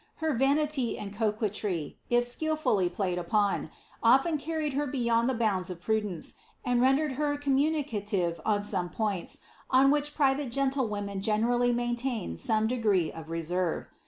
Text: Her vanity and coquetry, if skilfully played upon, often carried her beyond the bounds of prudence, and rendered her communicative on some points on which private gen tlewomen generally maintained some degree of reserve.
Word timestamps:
Her 0.15 0.33
vanity 0.33 0.97
and 0.97 1.13
coquetry, 1.13 1.99
if 2.09 2.25
skilfully 2.25 2.89
played 2.89 3.19
upon, 3.19 3.69
often 4.01 4.39
carried 4.39 4.73
her 4.73 4.87
beyond 4.87 5.29
the 5.29 5.35
bounds 5.35 5.69
of 5.69 5.79
prudence, 5.79 6.33
and 6.65 6.81
rendered 6.81 7.11
her 7.21 7.37
communicative 7.37 8.41
on 8.43 8.63
some 8.63 8.89
points 8.89 9.41
on 9.69 9.91
which 9.91 10.15
private 10.15 10.49
gen 10.49 10.71
tlewomen 10.71 11.19
generally 11.19 11.71
maintained 11.71 12.39
some 12.39 12.65
degree 12.65 13.11
of 13.11 13.29
reserve. 13.29 13.89